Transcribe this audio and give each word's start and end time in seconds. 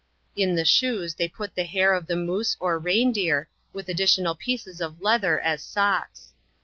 In 0.35 0.55
the 0.55 0.65
shoes 0.65 1.13
they 1.13 1.27
put 1.27 1.53
the 1.53 1.63
hair 1.63 1.93
of 1.93 2.07
the 2.07 2.15
rnoose 2.15 2.57
or 2.59 2.79
rein 2.79 3.11
deer, 3.11 3.47
with 3.71 3.87
additional 3.87 4.33
pieces 4.33 4.81
of 4.81 4.99
leather 4.99 5.39
as 5.39 5.61
socks. 5.61 6.33